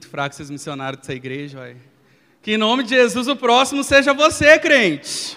[0.00, 1.76] muito fraco esses missionários dessa igreja.
[2.40, 5.36] Que em nome de Jesus o próximo seja você, crente.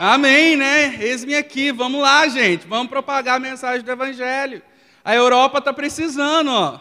[0.00, 0.96] Amém, né?
[0.98, 4.62] Eis-me aqui, vamos lá, gente, vamos propagar a mensagem do Evangelho.
[5.04, 6.80] A Europa está precisando, ó.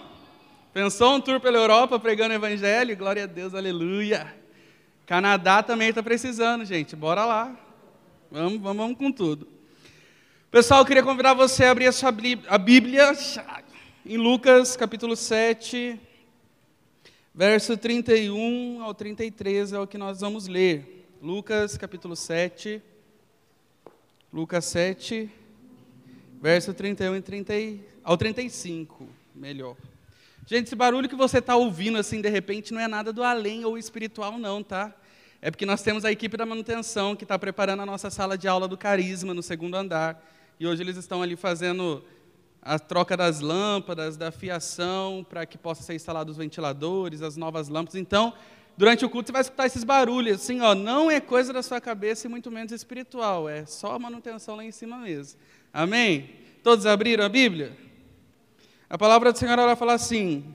[0.73, 2.95] Pensou um tour pela Europa pregando o Evangelho?
[2.95, 4.33] Glória a Deus, aleluia.
[5.05, 7.53] Canadá também está precisando, gente, bora lá.
[8.31, 9.49] Vamos, vamos, vamos com tudo.
[10.49, 13.11] Pessoal, eu queria convidar você a abrir a, sua, Bíblia
[14.05, 15.99] em Lucas capítulo 7,
[17.33, 21.07] verso 31 ao 33 é o que nós vamos ler.
[21.21, 22.81] Lucas capítulo 7,
[24.33, 25.29] Lucas 7,
[26.41, 27.53] verso 31 e 30,
[28.03, 29.77] ao 35, melhor.
[30.47, 33.63] Gente, esse barulho que você está ouvindo assim de repente não é nada do além
[33.63, 34.93] ou espiritual, não, tá?
[35.41, 38.47] É porque nós temos a equipe da manutenção que está preparando a nossa sala de
[38.47, 40.23] aula do Carisma no segundo andar.
[40.59, 42.03] E hoje eles estão ali fazendo
[42.61, 47.69] a troca das lâmpadas, da fiação, para que possa ser instalados os ventiladores, as novas
[47.69, 47.99] lâmpadas.
[47.99, 48.33] Então,
[48.77, 51.81] durante o culto você vai escutar esses barulhos, assim, ó, não é coisa da sua
[51.81, 55.39] cabeça e muito menos espiritual, é só manutenção lá em cima mesmo.
[55.73, 56.29] Amém?
[56.63, 57.75] Todos abriram a Bíblia?
[58.87, 60.53] A palavra do Senhor ela fala assim: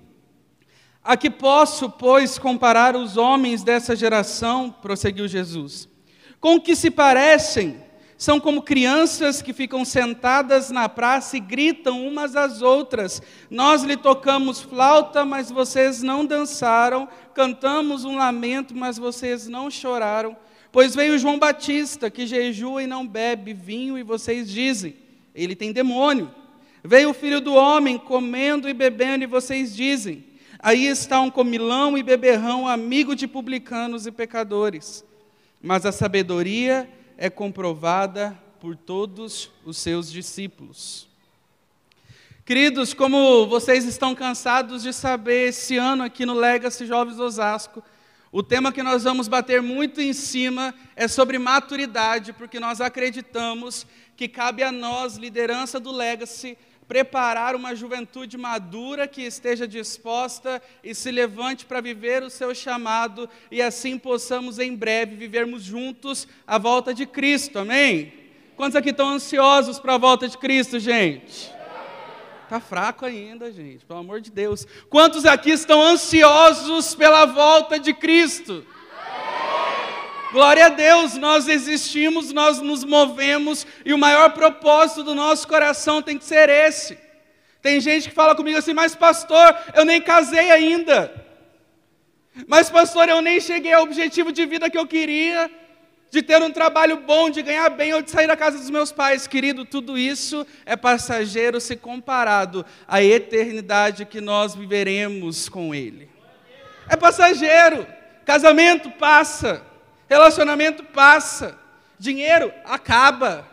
[1.03, 4.71] A que posso, pois, comparar os homens dessa geração?
[4.71, 5.89] prosseguiu Jesus.
[6.39, 7.86] Com que se parecem?
[8.19, 13.97] São como crianças que ficam sentadas na praça e gritam umas às outras: Nós lhe
[13.97, 20.35] tocamos flauta, mas vocês não dançaram, cantamos um lamento, mas vocês não choraram.
[20.73, 24.97] Pois veio João Batista, que jejua e não bebe vinho, e vocês dizem:
[25.35, 26.31] Ele tem demônio.
[26.83, 30.25] Veio o filho do homem comendo e bebendo, e vocês dizem:
[30.59, 35.05] Aí está um comilão e beberrão, amigo de publicanos e pecadores.
[35.63, 41.09] Mas a sabedoria é comprovada por todos os seus discípulos.
[42.45, 47.83] Queridos, como vocês estão cansados de saber, esse ano aqui no Legacy Jovens Osasco,
[48.31, 53.87] o tema que nós vamos bater muito em cima é sobre maturidade, porque nós acreditamos
[54.17, 56.57] que cabe a nós, liderança do Legacy,
[56.89, 63.29] preparar uma juventude madura que esteja disposta e se levante para viver o seu chamado
[63.51, 67.59] e assim possamos em breve vivermos juntos a volta de Cristo.
[67.59, 68.13] Amém?
[68.57, 71.53] Quantos aqui estão ansiosos para a volta de Cristo, gente?
[72.45, 74.65] Está fraco ainda, gente, pelo amor de Deus.
[74.89, 78.65] Quantos aqui estão ansiosos pela volta de Cristo?
[80.37, 86.03] Glória a Deus, nós existimos, nós nos movemos e o maior propósito do nosso coração
[86.03, 86.99] tem que ser esse.
[87.63, 91.11] Tem gente que fala comigo assim, mas pastor, eu nem casei ainda.
[92.47, 95.51] Mas pastor, eu nem cheguei ao objetivo de vida que eu queria,
[96.11, 98.93] de ter um trabalho bom, de ganhar bem ou de sair da casa dos meus
[98.93, 99.27] pais.
[99.27, 106.11] Querido, tudo isso é passageiro se comparado à eternidade que nós viveremos com Ele.
[106.91, 107.87] É passageiro.
[108.27, 109.75] Casamento passa.
[110.09, 111.59] Relacionamento passa,
[111.99, 113.47] dinheiro acaba,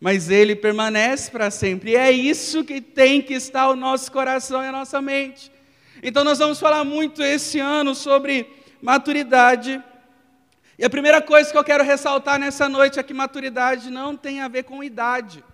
[0.00, 1.92] mas ele permanece para sempre.
[1.92, 5.50] E é isso que tem que estar o nosso coração e a nossa mente.
[6.02, 8.48] Então nós vamos falar muito esse ano sobre
[8.80, 9.82] maturidade.
[10.78, 14.40] E a primeira coisa que eu quero ressaltar nessa noite é que maturidade não tem
[14.40, 15.44] a ver com idade.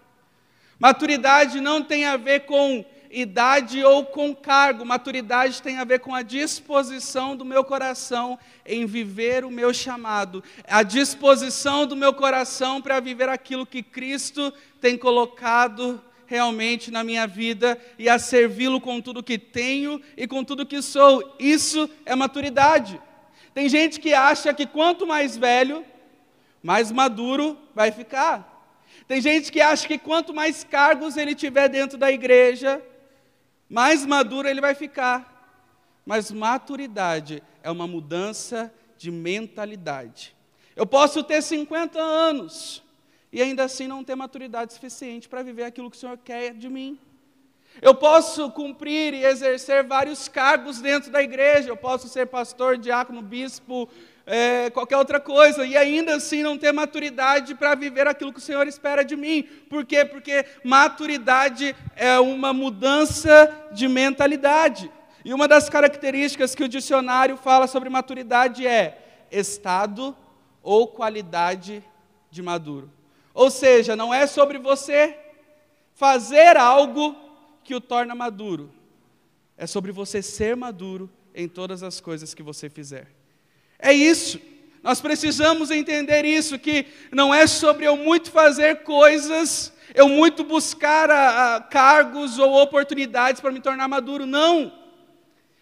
[0.78, 4.85] Maturidade não tem a ver com idade ou com cargo.
[4.85, 10.43] Maturidade tem a ver com a disposição do meu coração em viver o meu chamado,
[10.67, 17.27] a disposição do meu coração para viver aquilo que Cristo tem colocado realmente na minha
[17.27, 21.35] vida e a servi-lo com tudo que tenho e com tudo que sou.
[21.39, 23.01] Isso é maturidade.
[23.55, 25.85] Tem gente que acha que quanto mais velho,
[26.63, 28.57] mais maduro vai ficar.
[29.07, 32.83] Tem gente que acha que quanto mais cargos ele tiver dentro da igreja,
[33.69, 35.37] mais maduro ele vai ficar.
[36.05, 40.34] Mas maturidade é uma mudança de mentalidade.
[40.75, 42.83] Eu posso ter 50 anos
[43.33, 46.69] e ainda assim não ter maturidade suficiente para viver aquilo que o Senhor quer de
[46.69, 46.99] mim.
[47.81, 51.69] Eu posso cumprir e exercer vários cargos dentro da igreja.
[51.69, 53.89] Eu posso ser pastor, diácono, bispo,
[54.30, 58.42] é, qualquer outra coisa, e ainda assim não ter maturidade para viver aquilo que o
[58.42, 59.42] Senhor espera de mim.
[59.71, 60.04] Por quê?
[60.04, 64.91] Porque maturidade é uma mudança de mentalidade.
[65.25, 70.15] E uma das características que o dicionário fala sobre maturidade é estado
[70.63, 71.83] ou qualidade
[72.30, 72.92] de maduro.
[73.33, 75.19] Ou seja, não é sobre você
[75.95, 77.16] fazer algo
[77.65, 78.71] que o torna maduro,
[79.57, 83.17] é sobre você ser maduro em todas as coisas que você fizer.
[83.78, 84.41] É isso.
[84.83, 91.10] Nós precisamos entender isso, que não é sobre eu muito fazer coisas, eu muito buscar
[91.10, 94.72] a, a cargos ou oportunidades para me tornar maduro, não.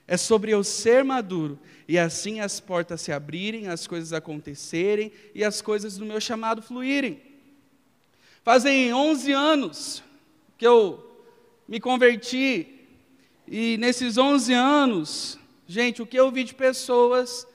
[0.07, 1.59] É sobre eu ser maduro
[1.89, 6.63] e assim as portas se abrirem, as coisas acontecerem e as coisas do meu chamado
[6.63, 7.21] fluírem.
[8.43, 10.03] Fazem 11 anos
[10.57, 11.25] que eu
[11.67, 12.87] me converti
[13.47, 17.47] e nesses 11 anos, gente, o que eu vi de pessoas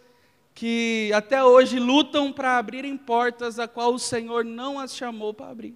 [0.53, 5.49] que até hoje lutam para abrirem portas a qual o Senhor não as chamou para
[5.49, 5.75] abrir.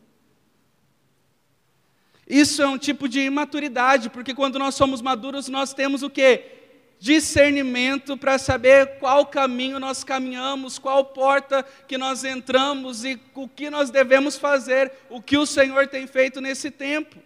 [2.27, 6.51] Isso é um tipo de imaturidade, porque quando nós somos maduros, nós temos o quê?
[6.99, 13.69] Discernimento para saber qual caminho nós caminhamos, qual porta que nós entramos e o que
[13.69, 17.17] nós devemos fazer, o que o Senhor tem feito nesse tempo.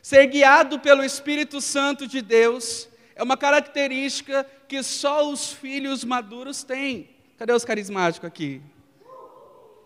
[0.00, 2.88] Ser guiado pelo Espírito Santo de Deus
[3.22, 7.08] é uma característica que só os filhos maduros têm.
[7.38, 8.60] Cadê os carismáticos aqui?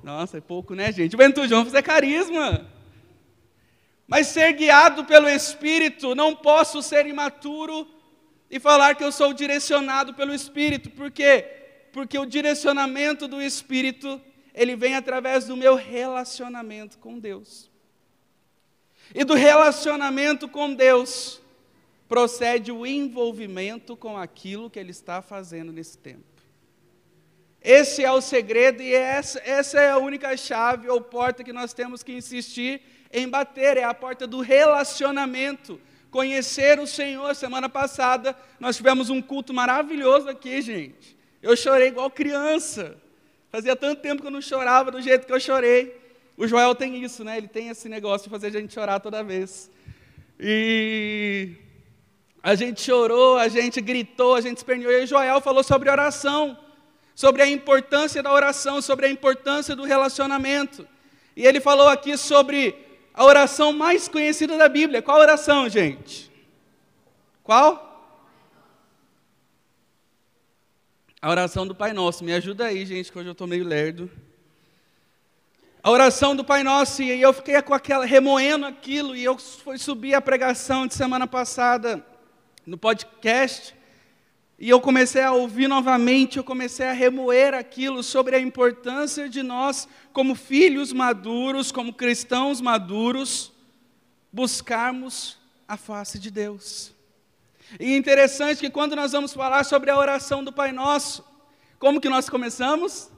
[0.03, 1.13] Nossa, é pouco, né, gente?
[1.13, 2.67] Juventude, vamos fazer carisma.
[4.07, 7.87] Mas ser guiado pelo Espírito, não posso ser imaturo
[8.51, 10.89] e falar que eu sou direcionado pelo Espírito.
[10.89, 11.45] Por quê?
[11.93, 14.19] Porque o direcionamento do Espírito,
[14.55, 17.71] ele vem através do meu relacionamento com Deus.
[19.15, 21.43] E do relacionamento com Deus
[22.09, 26.25] procede o envolvimento com aquilo que Ele está fazendo nesse tempo.
[27.63, 31.73] Esse é o segredo e essa, essa é a única chave ou porta que nós
[31.73, 32.81] temos que insistir
[33.13, 35.81] em bater, é a porta do relacionamento.
[36.11, 37.35] Conhecer o Senhor.
[37.35, 41.17] Semana passada nós tivemos um culto maravilhoso aqui, gente.
[41.43, 42.97] Eu chorei igual criança.
[43.51, 46.01] Fazia tanto tempo que eu não chorava do jeito que eu chorei.
[46.37, 47.37] O Joel tem isso, né?
[47.37, 49.71] Ele tem esse negócio de fazer a gente chorar toda vez.
[50.39, 51.53] E
[52.47, 54.93] a gente chorou, a gente gritou, a gente esperneou.
[54.93, 56.57] E Joel falou sobre oração,
[57.13, 60.87] sobre a importância da oração, sobre a importância do relacionamento.
[61.35, 62.73] E ele falou aqui sobre
[63.13, 65.03] a oração mais conhecida da Bíblia.
[65.03, 66.31] Qual oração, gente?
[67.43, 68.15] Qual?
[71.21, 72.23] A oração do Pai Nosso.
[72.23, 74.09] Me ajuda aí, gente, que hoje eu estou meio lerdo.
[75.83, 79.79] A oração do Pai Nosso, e eu fiquei com aquela, remoendo aquilo, e eu fui
[79.79, 82.07] subir a pregação de semana passada
[82.67, 83.75] no podcast,
[84.59, 89.43] e eu comecei a ouvir novamente, eu comecei a remoer aquilo sobre a importância de
[89.43, 93.53] nós, como filhos maduros, como cristãos maduros,
[94.33, 96.95] buscarmos a face de Deus.
[97.79, 101.25] E interessante que quando nós vamos falar sobre a oração do Pai Nosso,
[101.79, 103.11] como que nós começamos?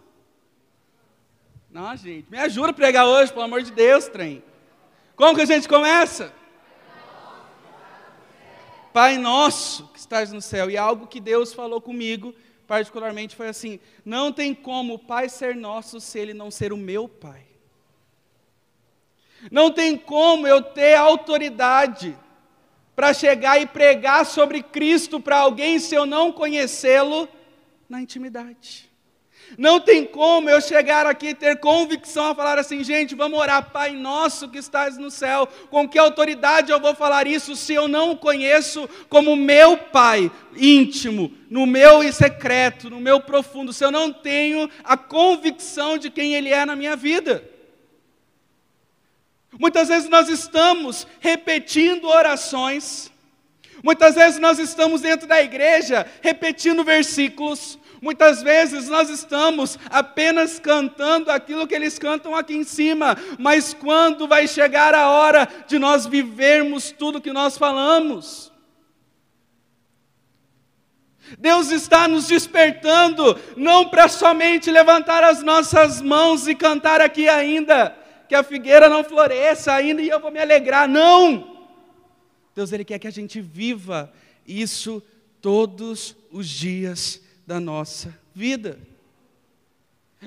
[1.70, 4.42] Não, gente, me ajuda a pregar hoje, pelo amor de Deus, trem.
[5.14, 6.32] Como que a gente começa?
[8.92, 10.70] Pai nosso que estás no céu.
[10.70, 12.34] E algo que Deus falou comigo,
[12.66, 16.76] particularmente, foi assim: não tem como o Pai ser nosso se ele não ser o
[16.76, 17.46] meu Pai.
[19.50, 22.16] Não tem como eu ter autoridade
[22.96, 27.28] para chegar e pregar sobre Cristo para alguém se eu não conhecê-lo
[27.88, 28.87] na intimidade.
[29.56, 33.70] Não tem como eu chegar aqui e ter convicção a falar assim, gente, vamos orar,
[33.70, 35.48] Pai nosso que estás no céu.
[35.70, 40.30] Com que autoridade eu vou falar isso se eu não o conheço como meu Pai
[40.56, 46.34] íntimo, no meu secreto, no meu profundo, se eu não tenho a convicção de quem
[46.34, 47.42] Ele é na minha vida?
[49.58, 53.10] Muitas vezes nós estamos repetindo orações,
[53.82, 61.30] muitas vezes nós estamos dentro da igreja repetindo versículos, Muitas vezes nós estamos apenas cantando
[61.30, 66.06] aquilo que eles cantam aqui em cima, mas quando vai chegar a hora de nós
[66.06, 68.52] vivermos tudo que nós falamos?
[71.38, 77.94] Deus está nos despertando, não para somente levantar as nossas mãos e cantar aqui ainda,
[78.28, 81.66] que a figueira não floresça ainda e eu vou me alegrar, não!
[82.54, 84.12] Deus, Ele quer que a gente viva
[84.46, 85.02] isso
[85.40, 88.78] todos os dias da nossa vida.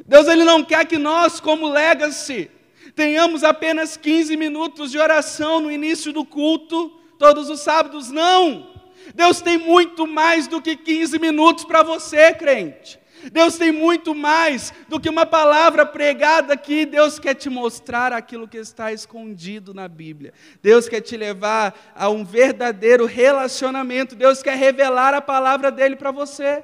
[0.08, 2.50] Deus ele não quer que nós, como legacy,
[2.96, 8.72] tenhamos apenas 15 minutos de oração no início do culto, todos os sábados, não.
[9.14, 13.00] Deus tem muito mais do que 15 minutos para você, crente.
[13.32, 16.88] Deus tem muito mais do que uma palavra pregada aqui.
[16.88, 20.34] Deus quer te mostrar aquilo que está escondido na Bíblia.
[20.60, 24.16] Deus quer te levar a um verdadeiro relacionamento.
[24.16, 26.64] Deus quer revelar a palavra dele para você.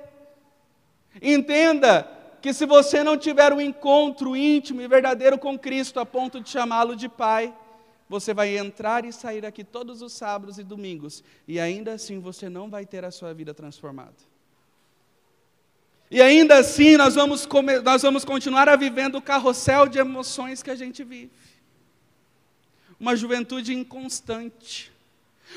[1.21, 2.07] Entenda
[2.41, 6.49] que se você não tiver um encontro íntimo e verdadeiro com Cristo a ponto de
[6.49, 7.53] chamá-lo de Pai,
[8.07, 12.47] você vai entrar e sair aqui todos os sábados e domingos, e ainda assim você
[12.47, 14.15] não vai ter a sua vida transformada.
[16.09, 17.45] E ainda assim nós vamos,
[17.83, 21.31] nós vamos continuar a vivendo o carrossel de emoções que a gente vive.
[22.97, 24.91] Uma juventude inconstante,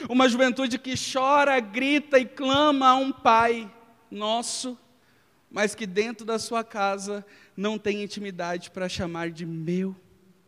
[0.08, 3.70] Uma juventude que chora, grita e clama a um Pai
[4.10, 4.78] nosso,
[5.50, 7.24] mas que dentro da sua casa
[7.56, 9.96] não tem intimidade para chamar de meu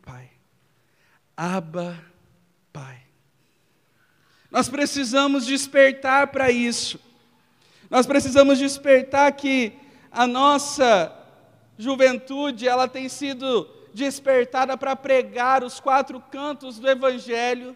[0.01, 0.29] Pai.
[1.35, 1.99] Abba,
[2.71, 3.01] Pai.
[4.49, 6.99] Nós precisamos despertar para isso.
[7.89, 9.73] Nós precisamos despertar que
[10.11, 11.11] a nossa
[11.77, 17.75] juventude, ela tem sido despertada para pregar os quatro cantos do evangelho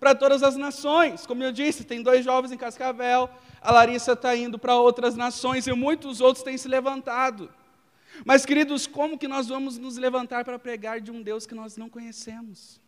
[0.00, 1.26] para todas as nações.
[1.26, 3.28] Como eu disse, tem dois jovens em Cascavel,
[3.60, 7.52] a Larissa está indo para outras nações e muitos outros têm se levantado.
[8.24, 11.76] Mas, queridos, como que nós vamos nos levantar para pregar de um Deus que nós
[11.76, 12.80] não conhecemos?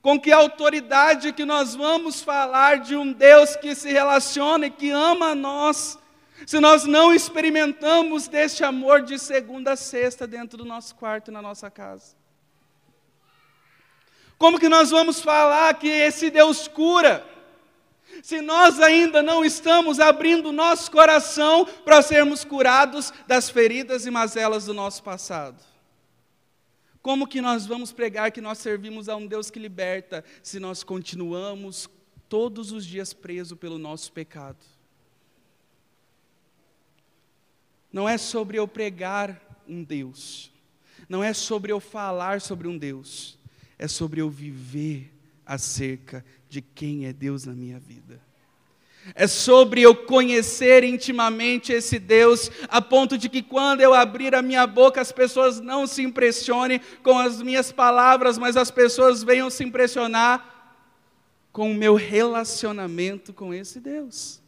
[0.00, 4.90] Com que autoridade que nós vamos falar de um Deus que se relaciona e que
[4.90, 5.98] ama a nós,
[6.46, 11.42] se nós não experimentamos deste amor de segunda a sexta dentro do nosso quarto na
[11.42, 12.15] nossa casa?
[14.38, 17.26] Como que nós vamos falar que esse Deus cura?
[18.22, 24.66] Se nós ainda não estamos abrindo nosso coração para sermos curados das feridas e mazelas
[24.66, 25.62] do nosso passado.
[27.02, 30.82] Como que nós vamos pregar que nós servimos a um Deus que liberta se nós
[30.82, 31.88] continuamos
[32.28, 34.58] todos os dias presos pelo nosso pecado?
[37.92, 40.50] Não é sobre eu pregar um Deus,
[41.08, 43.35] não é sobre eu falar sobre um Deus,
[43.78, 45.12] é sobre eu viver
[45.44, 48.20] acerca de quem é Deus na minha vida.
[49.14, 54.42] É sobre eu conhecer intimamente esse Deus, a ponto de que quando eu abrir a
[54.42, 59.48] minha boca, as pessoas não se impressionem com as minhas palavras, mas as pessoas venham
[59.48, 60.54] se impressionar
[61.52, 64.42] com o meu relacionamento com esse Deus.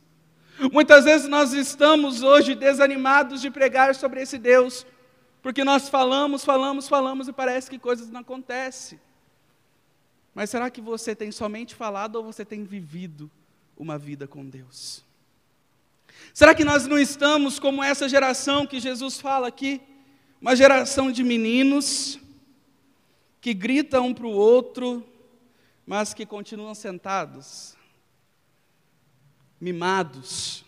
[0.72, 4.84] Muitas vezes nós estamos hoje desanimados de pregar sobre esse Deus,
[5.40, 8.98] porque nós falamos, falamos, falamos e parece que coisas não acontecem.
[10.38, 13.28] Mas será que você tem somente falado ou você tem vivido
[13.76, 15.02] uma vida com Deus?
[16.32, 19.80] Será que nós não estamos como essa geração que Jesus fala aqui?
[20.40, 22.20] Uma geração de meninos
[23.40, 25.04] que gritam um para o outro,
[25.84, 27.76] mas que continuam sentados,
[29.60, 30.64] mimados,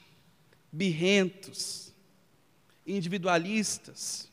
[0.72, 1.92] birrentos,
[2.84, 4.29] individualistas,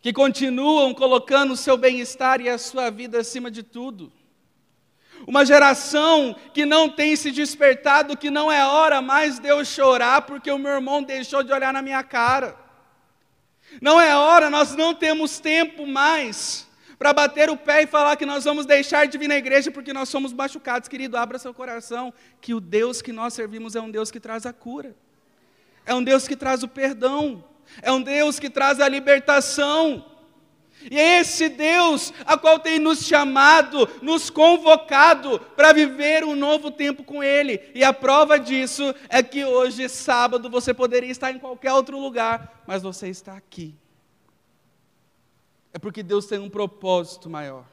[0.00, 4.12] que continuam colocando o seu bem-estar e a sua vida acima de tudo.
[5.26, 10.22] Uma geração que não tem se despertado, que não é hora mais de eu chorar
[10.22, 12.56] porque o meu irmão deixou de olhar na minha cara.
[13.80, 16.66] Não é hora, nós não temos tempo mais
[16.98, 19.92] para bater o pé e falar que nós vamos deixar de vir na igreja porque
[19.92, 20.88] nós somos machucados.
[20.88, 24.46] Querido, abra seu coração, que o Deus que nós servimos é um Deus que traz
[24.46, 24.96] a cura,
[25.84, 27.44] é um Deus que traz o perdão,
[27.82, 30.06] é um Deus que traz a libertação.
[30.90, 36.70] E é esse Deus a qual tem nos chamado, nos convocado para viver um novo
[36.70, 37.60] tempo com Ele.
[37.74, 42.62] E a prova disso é que hoje, sábado, você poderia estar em qualquer outro lugar,
[42.66, 43.74] mas você está aqui.
[45.72, 47.64] É porque Deus tem um propósito maior.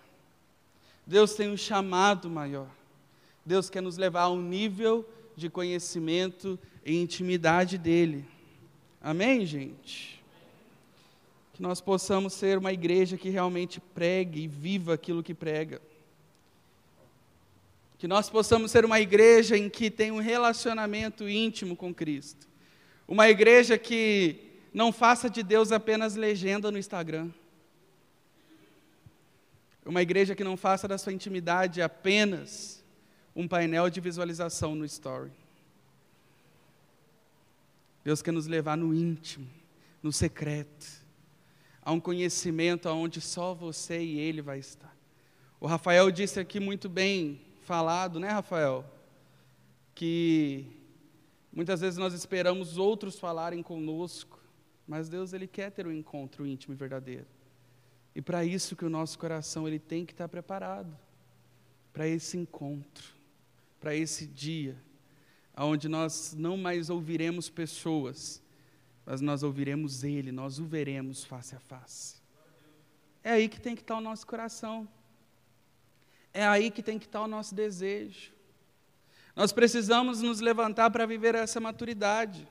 [1.06, 2.68] Deus tem um chamado maior.
[3.46, 8.26] Deus quer nos levar a um nível de conhecimento e intimidade dEle.
[9.02, 10.24] Amém, gente?
[11.54, 15.82] Que nós possamos ser uma igreja que realmente pregue e viva aquilo que prega.
[17.98, 22.48] Que nós possamos ser uma igreja em que tem um relacionamento íntimo com Cristo.
[23.08, 27.32] Uma igreja que não faça de Deus apenas legenda no Instagram.
[29.86, 32.84] Uma igreja que não faça da sua intimidade apenas
[33.36, 35.32] um painel de visualização no story.
[38.08, 39.46] Deus quer nos levar no íntimo,
[40.02, 40.88] no secreto,
[41.82, 44.96] a um conhecimento aonde só você e Ele vai estar.
[45.60, 48.86] O Rafael disse aqui muito bem falado, né, Rafael?
[49.94, 50.66] Que
[51.52, 54.40] muitas vezes nós esperamos outros falarem conosco,
[54.88, 57.28] mas Deus ele quer ter um encontro íntimo e verdadeiro.
[58.16, 60.98] E para isso que o nosso coração ele tem que estar preparado
[61.92, 63.04] para esse encontro,
[63.82, 64.78] para esse dia
[65.66, 68.42] onde nós não mais ouviremos pessoas,
[69.06, 72.16] mas nós ouviremos Ele, nós o veremos face a face.
[73.24, 74.88] É aí que tem que estar o nosso coração.
[76.34, 78.32] É aí que tem que estar o nosso desejo.
[79.36, 82.48] Nós precisamos nos levantar para viver essa maturidade.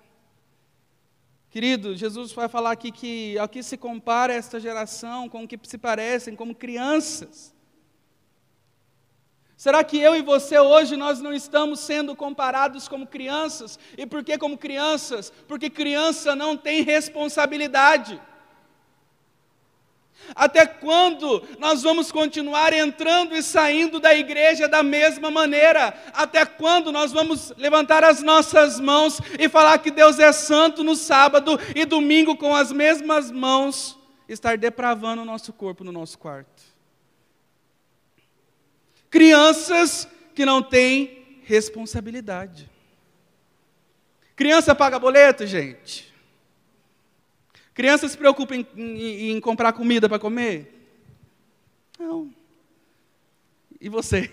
[1.51, 5.59] Querido, Jesus vai falar aqui que ao que se compara esta geração com o que
[5.63, 7.56] se parecem como crianças.
[9.57, 13.79] Será que eu e você hoje nós não estamos sendo comparados como crianças?
[13.97, 15.33] E por que como crianças?
[15.49, 18.21] Porque criança não tem responsabilidade.
[20.35, 25.95] Até quando nós vamos continuar entrando e saindo da igreja da mesma maneira?
[26.13, 30.97] Até quando nós vamos levantar as nossas mãos e falar que Deus é santo no
[30.97, 33.99] sábado e domingo com as mesmas mãos
[34.29, 36.76] estar depravando o nosso corpo no nosso quarto?
[39.17, 42.71] Crianças que não têm responsabilidade.
[44.37, 46.13] Criança paga boleto, gente?
[47.73, 50.71] Criança se preocupa em, em, em comprar comida para comer?
[51.99, 52.31] Não.
[53.81, 54.31] E você?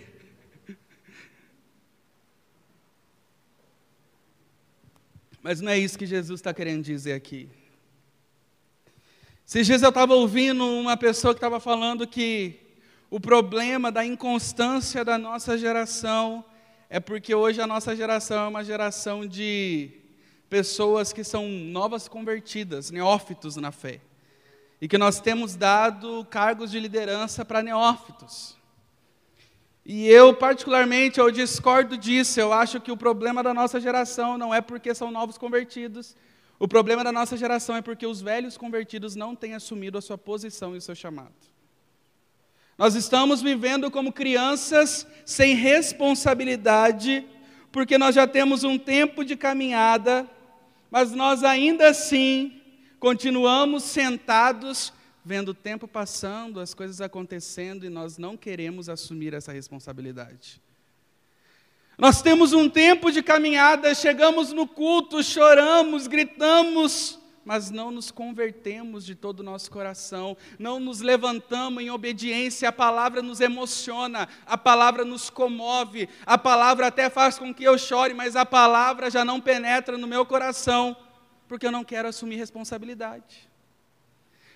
[5.42, 7.50] Mas não é isso que Jesus está querendo dizer aqui.
[9.48, 12.63] Esses dias eu estava ouvindo uma pessoa que estava falando que
[13.14, 16.44] o problema da inconstância da nossa geração
[16.90, 19.92] é porque hoje a nossa geração é uma geração de
[20.50, 24.02] pessoas que são novas convertidas, neófitos na fé.
[24.82, 28.58] E que nós temos dado cargos de liderança para neófitos.
[29.86, 32.40] E eu, particularmente, eu discordo disso.
[32.40, 36.16] Eu acho que o problema da nossa geração não é porque são novos convertidos.
[36.58, 40.18] O problema da nossa geração é porque os velhos convertidos não têm assumido a sua
[40.18, 41.53] posição e o seu chamado.
[42.78, 47.26] Nós estamos vivendo como crianças sem responsabilidade,
[47.72, 50.30] porque nós já temos um tempo de caminhada
[50.94, 52.62] mas nós ainda assim
[53.00, 54.94] continuamos sentados,
[55.26, 60.62] vendo o tempo passando, as coisas acontecendo e nós não queremos assumir essa responsabilidade.
[61.98, 69.06] Nós temos um tempo de caminhada, chegamos no culto, choramos, gritamos, mas não nos convertemos
[69.06, 74.58] de todo o nosso coração, não nos levantamos em obediência, a palavra nos emociona, a
[74.58, 79.26] palavra nos comove, a palavra até faz com que eu chore, mas a palavra já
[79.26, 80.96] não penetra no meu coração,
[81.48, 83.52] porque eu não quero assumir responsabilidade.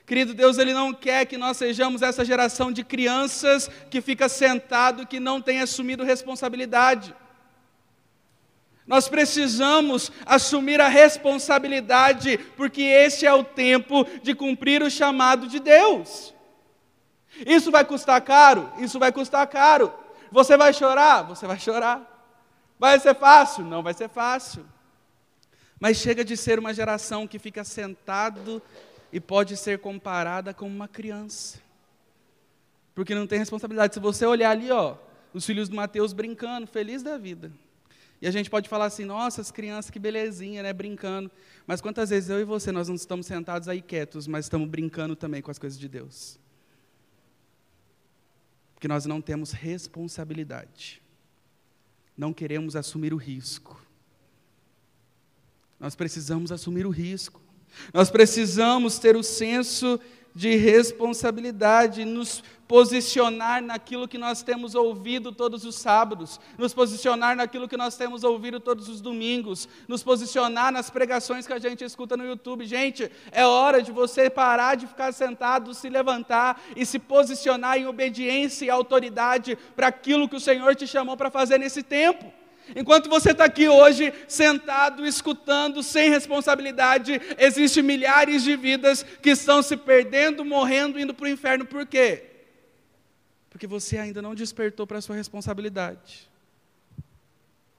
[0.06, 5.06] Querido Deus, Ele não quer que nós sejamos essa geração de crianças que fica sentado,
[5.06, 7.14] que não tem assumido responsabilidade.
[8.88, 15.60] Nós precisamos assumir a responsabilidade, porque esse é o tempo de cumprir o chamado de
[15.60, 16.34] Deus.
[17.46, 18.72] Isso vai custar caro?
[18.80, 19.94] Isso vai custar caro.
[20.32, 21.24] Você vai chorar?
[21.24, 22.18] Você vai chorar.
[22.80, 23.66] Vai ser fácil?
[23.66, 24.66] Não vai ser fácil.
[25.80, 28.62] Mas chega de ser uma geração que fica sentado
[29.12, 31.60] e pode ser comparada com uma criança.
[32.96, 33.94] Porque não tem responsabilidade.
[33.94, 34.96] Se você olhar ali, ó,
[35.34, 37.52] os filhos de Mateus brincando, feliz da vida.
[38.22, 41.30] E a gente pode falar assim, nossa, as crianças, que belezinha, né, brincando.
[41.68, 45.16] Mas quantas vezes eu e você, nós não estamos sentados aí quietos, mas estamos brincando
[45.16, 46.40] também com as coisas de Deus?
[48.74, 51.02] Porque nós não temos responsabilidade.
[52.18, 53.80] Não queremos assumir o risco.
[55.80, 57.40] Nós precisamos assumir o risco.
[57.94, 60.00] Nós precisamos ter o senso
[60.38, 67.68] de responsabilidade, nos posicionar naquilo que nós temos ouvido todos os sábados, nos posicionar naquilo
[67.68, 72.16] que nós temos ouvido todos os domingos, nos posicionar nas pregações que a gente escuta
[72.16, 72.68] no YouTube.
[72.68, 77.88] Gente, é hora de você parar de ficar sentado, se levantar e se posicionar em
[77.88, 82.32] obediência e autoridade para aquilo que o Senhor te chamou para fazer nesse tempo.
[82.76, 89.62] Enquanto você está aqui hoje, sentado, escutando, sem responsabilidade, existem milhares de vidas que estão
[89.62, 91.66] se perdendo, morrendo, indo para o inferno.
[91.66, 92.26] Por quê?
[93.50, 96.30] Porque você ainda não despertou para a sua responsabilidade.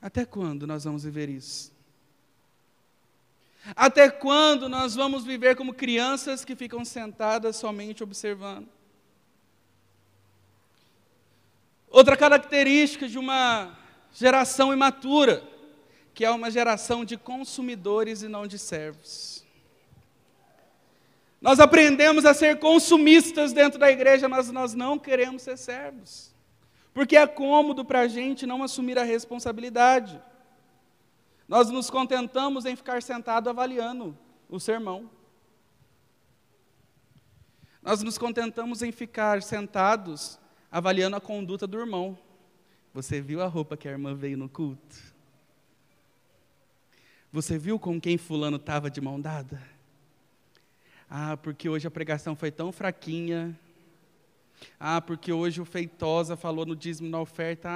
[0.01, 1.73] Até quando nós vamos viver isso?
[3.77, 8.69] Até quando nós vamos viver como crianças que ficam sentadas somente observando?
[11.91, 13.78] Outra característica de uma
[14.13, 15.43] geração imatura,
[16.15, 19.45] que é uma geração de consumidores e não de servos.
[21.41, 26.35] Nós aprendemos a ser consumistas dentro da igreja, mas nós não queremos ser servos,
[26.93, 30.21] porque é cômodo para a gente não assumir a responsabilidade.
[31.47, 34.19] Nós nos contentamos em ficar sentado avaliando
[34.49, 35.09] o sermão.
[37.81, 40.39] Nós nos contentamos em ficar sentados
[40.71, 42.19] avaliando a conduta do irmão.
[42.95, 44.97] Você viu a roupa que a irmã veio no culto?
[47.31, 49.63] Você viu com quem fulano estava de mão dada?
[51.11, 53.59] Ah, porque hoje a pregação foi tão fraquinha.
[54.81, 57.69] Ah, porque hoje o Feitosa falou no dízimo na oferta.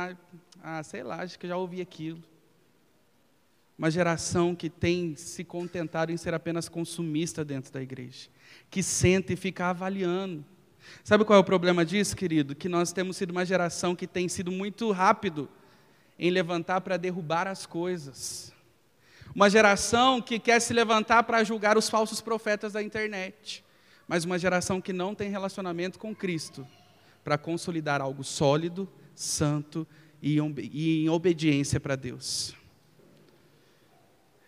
[0.62, 2.22] Ah, ah, sei lá, acho que já ouvi aquilo.
[3.76, 8.28] Uma geração que tem se contentado em ser apenas consumista dentro da igreja,
[8.70, 10.44] que senta e fica avaliando.
[11.04, 12.54] Sabe qual é o problema disso, querido?
[12.54, 15.48] Que nós temos sido uma geração que tem sido muito rápido
[16.18, 18.52] em levantar para derrubar as coisas.
[19.34, 23.64] Uma geração que quer se levantar para julgar os falsos profetas da internet.
[24.06, 26.66] mas uma geração que não tem relacionamento com Cristo
[27.24, 29.86] para consolidar algo sólido, santo
[30.20, 32.54] e em obediência para Deus.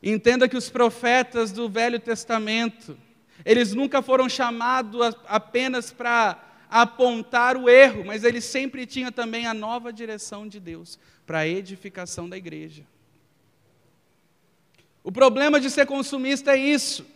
[0.03, 2.94] Entenda que os profetas do Velho Testamento,
[3.44, 6.38] eles nunca foram chamados apenas para
[6.70, 11.47] apontar o erro, mas eles sempre tinham também a nova direção de Deus para a
[11.47, 12.85] edificação da igreja.
[15.03, 17.07] O problema de ser consumista é isso,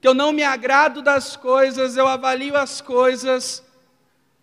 [0.00, 3.62] que eu não me agrado das coisas, eu avalio as coisas,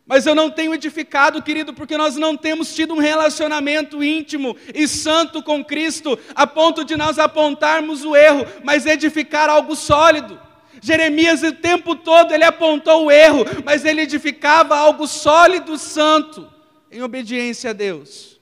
[0.05, 4.87] mas eu não tenho edificado, querido, porque nós não temos tido um relacionamento íntimo e
[4.87, 10.37] santo com Cristo, a ponto de nós apontarmos o erro, mas edificar algo sólido.
[10.83, 16.51] Jeremias o tempo todo ele apontou o erro, mas ele edificava algo sólido, santo,
[16.91, 18.37] em obediência a Deus.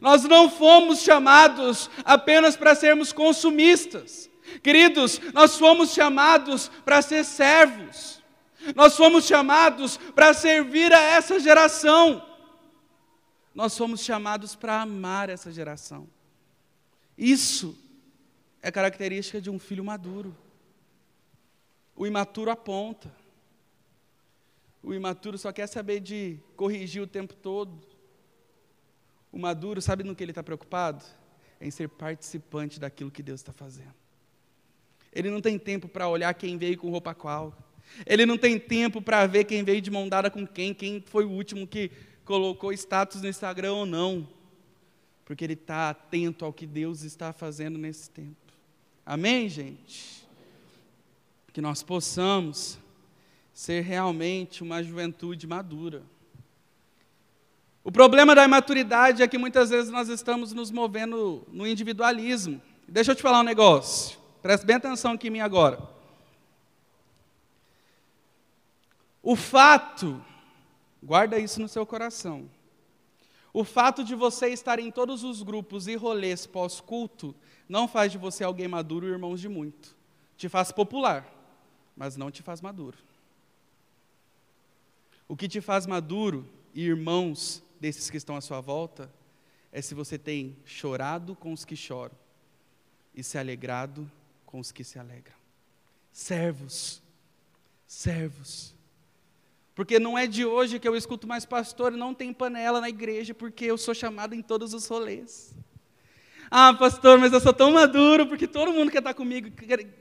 [0.00, 4.30] Nós não fomos chamados apenas para sermos consumistas.
[4.62, 8.22] Queridos, nós fomos chamados para ser servos.
[8.74, 12.26] Nós fomos chamados para servir a essa geração.
[13.54, 16.08] Nós fomos chamados para amar essa geração.
[17.18, 17.78] Isso
[18.62, 20.34] é característica de um filho maduro.
[21.96, 23.10] O imaturo aponta.
[24.82, 27.72] O imaturo só quer saber de corrigir o tempo todo.
[29.32, 31.02] O maduro, sabe no que ele está preocupado?
[31.60, 33.94] Em ser participante daquilo que Deus está fazendo.
[35.12, 37.56] Ele não tem tempo para olhar quem veio com roupa qual.
[38.04, 41.24] Ele não tem tempo para ver quem veio de mão dada com quem, quem foi
[41.24, 41.90] o último que
[42.24, 44.28] colocou status no Instagram ou não.
[45.24, 48.36] Porque ele está atento ao que Deus está fazendo nesse tempo.
[49.04, 50.25] Amém, gente?
[51.56, 52.78] Que nós possamos
[53.50, 56.02] ser realmente uma juventude madura.
[57.82, 62.60] O problema da imaturidade é que muitas vezes nós estamos nos movendo no individualismo.
[62.86, 64.18] Deixa eu te falar um negócio.
[64.42, 65.80] Preste bem atenção aqui em mim agora.
[69.22, 70.22] O fato,
[71.02, 72.50] guarda isso no seu coração.
[73.50, 77.34] O fato de você estar em todos os grupos e rolês pós-culto
[77.66, 79.96] não faz de você alguém maduro, irmãos de muito.
[80.36, 81.32] Te faz popular,
[81.96, 82.98] mas não te faz maduro.
[85.28, 89.10] O que te faz maduro, irmãos desses que estão à sua volta,
[89.72, 92.14] é se você tem chorado com os que choram
[93.14, 94.10] e se alegrado
[94.44, 95.34] com os que se alegram.
[96.12, 97.02] Servos,
[97.86, 98.74] servos.
[99.74, 103.34] Porque não é de hoje que eu escuto mais pastor, não tem panela na igreja,
[103.34, 105.54] porque eu sou chamado em todos os rolês.
[106.50, 109.50] Ah, pastor, mas eu sou tão maduro, porque todo mundo quer estar comigo.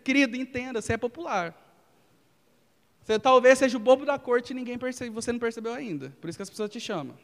[0.03, 1.64] Querido, entenda, você é popular.
[3.05, 6.11] Você talvez seja o bobo da corte e ninguém percebe, você não percebeu ainda.
[6.19, 7.15] Por isso que as pessoas te chamam.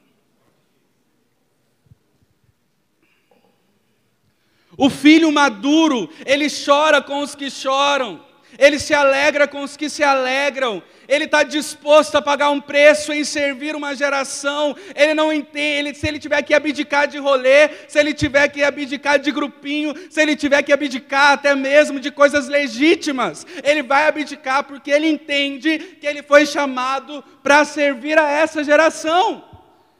[4.77, 8.23] O filho maduro, ele chora com os que choram
[8.61, 13.11] ele se alegra com os que se alegram, ele está disposto a pagar um preço
[13.11, 17.71] em servir uma geração, ele não entende, ele, se ele tiver que abdicar de rolê,
[17.87, 22.11] se ele tiver que abdicar de grupinho, se ele tiver que abdicar até mesmo de
[22.11, 28.29] coisas legítimas, ele vai abdicar porque ele entende que ele foi chamado para servir a
[28.29, 29.43] essa geração,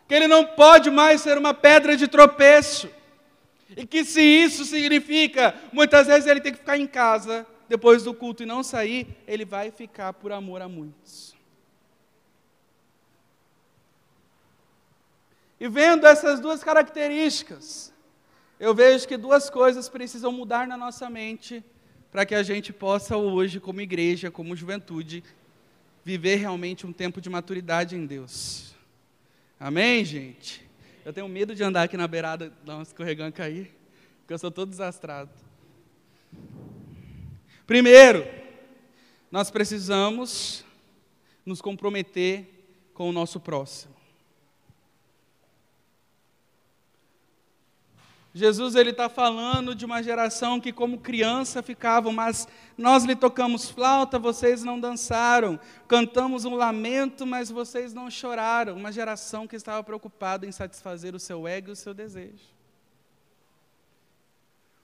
[0.07, 2.87] que ele não pode mais ser uma pedra de tropeço.
[3.75, 8.13] E que se isso significa, muitas vezes ele tem que ficar em casa, depois do
[8.13, 11.33] culto e não sair, ele vai ficar por amor a muitos.
[15.57, 17.93] E vendo essas duas características,
[18.59, 21.63] eu vejo que duas coisas precisam mudar na nossa mente
[22.11, 25.23] para que a gente possa hoje, como igreja, como juventude,
[26.03, 28.75] viver realmente um tempo de maturidade em Deus.
[29.57, 30.69] Amém, gente?
[31.05, 33.73] Eu tenho medo de andar aqui na beirada, dar uma escorregão e cair,
[34.19, 35.31] porque eu sou todo desastrado.
[37.71, 38.27] Primeiro,
[39.31, 40.65] nós precisamos
[41.45, 42.45] nos comprometer
[42.93, 43.95] com o nosso próximo.
[48.33, 52.45] Jesus ele está falando de uma geração que como criança ficavam, mas
[52.77, 55.57] nós lhe tocamos flauta, vocês não dançaram,
[55.87, 58.75] cantamos um lamento, mas vocês não choraram.
[58.75, 62.51] Uma geração que estava preocupada em satisfazer o seu ego e o seu desejo.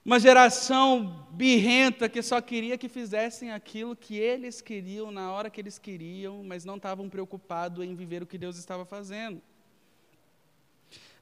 [0.08, 5.60] Uma geração birrenta que só queria que fizessem aquilo que eles queriam na hora que
[5.60, 9.42] eles queriam, mas não estavam preocupados em viver o que Deus estava fazendo.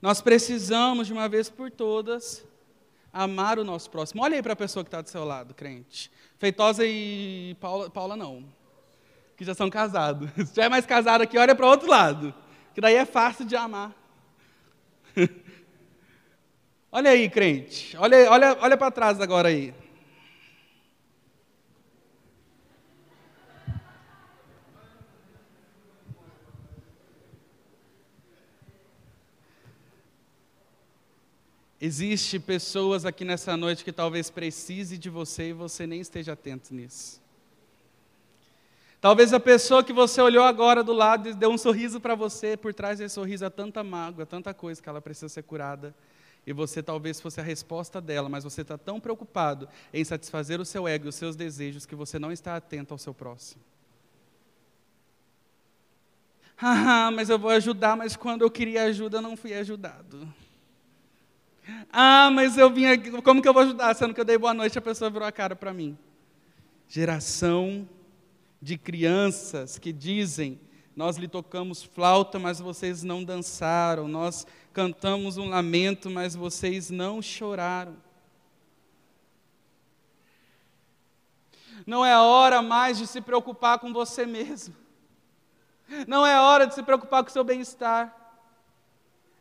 [0.00, 2.46] Nós precisamos, de uma vez por todas,
[3.12, 4.22] amar o nosso próximo.
[4.22, 6.08] Olha aí para a pessoa que está do seu lado, crente.
[6.38, 8.44] Feitosa e Paula, Paula não,
[9.36, 10.30] que já são casados.
[10.46, 12.32] Se é mais casado aqui, olha para o outro lado,
[12.72, 13.92] que daí é fácil de amar.
[16.96, 17.94] Olha aí, crente.
[17.98, 19.74] Olha, olha, olha para trás agora aí.
[31.78, 36.72] Existe pessoas aqui nessa noite que talvez precise de você e você nem esteja atento
[36.72, 37.20] nisso.
[39.02, 42.56] Talvez a pessoa que você olhou agora do lado e deu um sorriso para você,
[42.56, 45.94] por trás desse sorriso há tanta mágoa, tanta coisa que ela precisa ser curada.
[46.46, 50.64] E você talvez fosse a resposta dela, mas você está tão preocupado em satisfazer o
[50.64, 53.62] seu ego e os seus desejos que você não está atento ao seu próximo.
[56.58, 60.26] Ah, mas eu vou ajudar, mas quando eu queria ajuda, eu não fui ajudado.
[61.92, 63.94] Ah, mas eu vim aqui, como que eu vou ajudar?
[63.94, 65.98] Sendo que eu dei boa noite, a pessoa virou a cara para mim.
[66.88, 67.86] Geração
[68.62, 70.58] de crianças que dizem:
[70.96, 74.08] Nós lhe tocamos flauta, mas vocês não dançaram.
[74.08, 77.94] Nós cantamos um lamento, mas vocês não choraram.
[81.86, 84.74] Não é hora mais de se preocupar com você mesmo.
[86.08, 88.14] Não é hora de se preocupar com o seu bem-estar.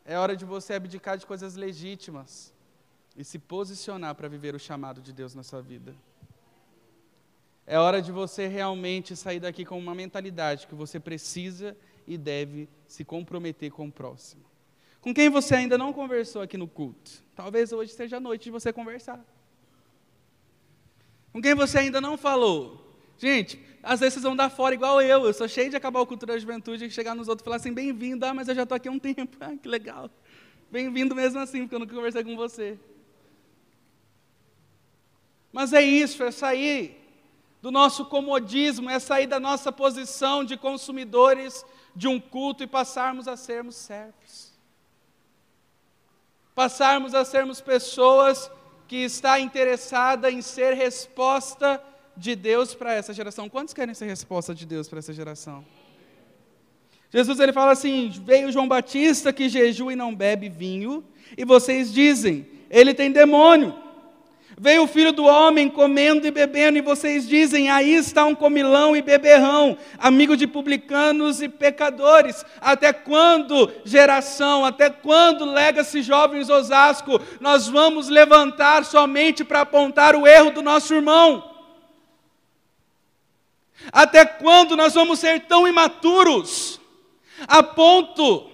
[0.04, 2.54] É hora de você abdicar de coisas legítimas
[3.16, 5.96] e se posicionar para viver o chamado de Deus na sua vida.
[7.68, 11.76] É hora de você realmente sair daqui com uma mentalidade que você precisa
[12.08, 14.44] e deve se comprometer com o próximo.
[15.02, 17.24] Com quem você ainda não conversou aqui no culto?
[17.36, 19.24] Talvez hoje seja a noite de você conversar.
[21.34, 22.86] Com quem você ainda não falou?
[23.18, 25.26] Gente, às vezes vocês vão dar fora igual eu.
[25.26, 27.58] Eu sou cheio de acabar o culto da juventude e chegar nos outros e falar
[27.58, 29.38] assim: bem-vindo, ah, mas eu já estou aqui há um tempo.
[29.42, 30.10] Ah, que legal.
[30.72, 32.78] Bem-vindo mesmo assim, porque eu nunca conversei com você.
[35.52, 37.05] Mas é isso, é sair
[37.66, 43.28] do nosso comodismo, é sair da nossa posição de consumidores de um culto e passarmos
[43.28, 44.54] a sermos servos.
[46.54, 48.52] Passarmos a sermos pessoas
[48.88, 51.82] que está interessada em ser resposta
[52.16, 53.50] de Deus para essa geração.
[53.50, 55.66] Quantos querem ser resposta de Deus para essa geração?
[57.10, 61.04] Jesus ele fala assim: veio João Batista que jejua e não bebe vinho,
[61.36, 63.85] e vocês dizem, ele tem demônio.
[64.58, 68.96] Veio o filho do homem comendo e bebendo, e vocês dizem: aí está um comilão
[68.96, 72.46] e beberrão, amigo de publicanos e pecadores.
[72.62, 80.26] Até quando, geração, até quando, lega-se jovens Osasco, nós vamos levantar somente para apontar o
[80.26, 81.52] erro do nosso irmão?
[83.92, 86.80] Até quando nós vamos ser tão imaturos,
[87.46, 88.50] a ponto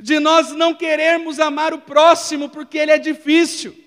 [0.00, 3.85] de nós não querermos amar o próximo porque ele é difícil?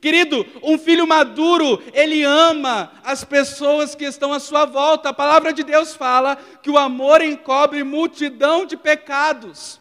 [0.00, 5.10] Querido, um filho maduro, ele ama as pessoas que estão à sua volta.
[5.10, 9.80] A palavra de Deus fala que o amor encobre multidão de pecados.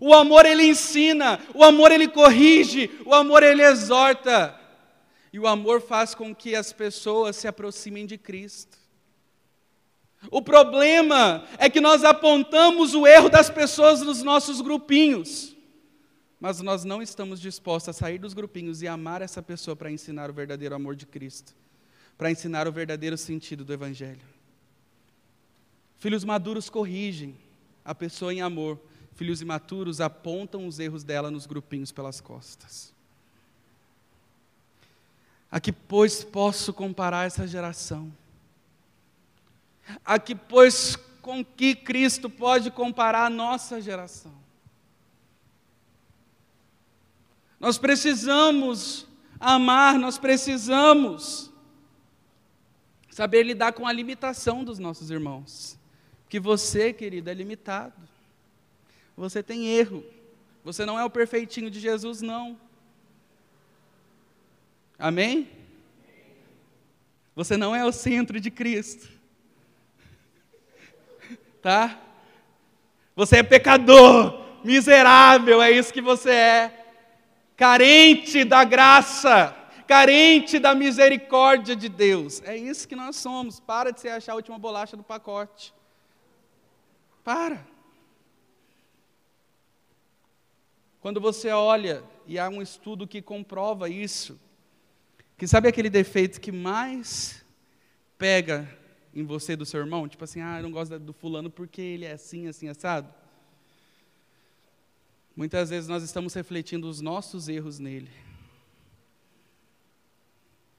[0.00, 4.58] O amor ele ensina, o amor ele corrige, o amor ele exorta.
[5.32, 8.78] E o amor faz com que as pessoas se aproximem de Cristo.
[10.30, 15.53] O problema é que nós apontamos o erro das pessoas nos nossos grupinhos,
[16.44, 20.28] mas nós não estamos dispostos a sair dos grupinhos e amar essa pessoa para ensinar
[20.28, 21.54] o verdadeiro amor de Cristo,
[22.18, 24.20] para ensinar o verdadeiro sentido do Evangelho.
[25.98, 27.34] Filhos maduros corrigem
[27.82, 28.78] a pessoa em amor,
[29.14, 32.92] filhos imaturos apontam os erros dela nos grupinhos pelas costas.
[35.50, 38.12] A que, pois, posso comparar essa geração?
[40.04, 44.43] A que, pois, com que Cristo pode comparar a nossa geração?
[47.64, 49.06] Nós precisamos
[49.40, 51.50] amar, nós precisamos
[53.08, 55.78] saber lidar com a limitação dos nossos irmãos.
[56.28, 57.94] Que você, querido, é limitado.
[59.16, 60.04] Você tem erro.
[60.62, 62.60] Você não é o perfeitinho de Jesus, não.
[64.98, 65.48] Amém?
[67.34, 69.08] Você não é o centro de Cristo.
[71.62, 71.98] Tá?
[73.16, 76.83] Você é pecador, miserável, é isso que você é.
[77.56, 79.54] Carente da graça,
[79.86, 82.42] carente da misericórdia de Deus.
[82.42, 83.60] É isso que nós somos.
[83.60, 85.72] Para de se achar a última bolacha do pacote.
[87.22, 87.64] Para.
[91.00, 94.40] Quando você olha, e há um estudo que comprova isso,
[95.36, 97.44] que sabe aquele defeito que mais
[98.16, 98.68] pega
[99.14, 100.08] em você do seu irmão?
[100.08, 103.12] Tipo assim, ah, eu não gosto do fulano porque ele é assim, assim, assado.
[105.36, 108.10] Muitas vezes nós estamos refletindo os nossos erros nele.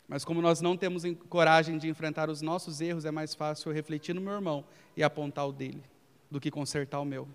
[0.07, 3.73] Mas como nós não temos coragem de enfrentar os nossos erros, é mais fácil eu
[3.73, 4.63] refletir no meu irmão
[4.95, 5.83] e apontar o dele,
[6.29, 7.27] do que consertar o meu.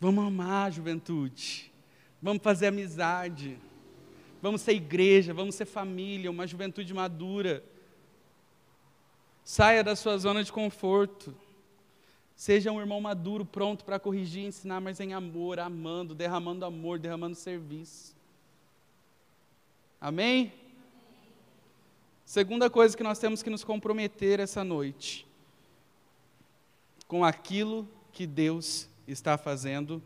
[0.00, 1.72] Vamos amar a juventude.
[2.20, 3.56] Vamos fazer amizade.
[4.42, 7.64] Vamos ser igreja, vamos ser família, uma juventude madura.
[9.42, 11.34] Saia da sua zona de conforto.
[12.38, 17.34] Seja um irmão maduro, pronto para corrigir, ensinar, mas em amor, amando, derramando amor, derramando
[17.34, 18.14] serviço.
[20.00, 20.52] Amém?
[22.24, 25.26] Segunda coisa que nós temos que nos comprometer essa noite
[27.08, 30.00] com aquilo que Deus está fazendo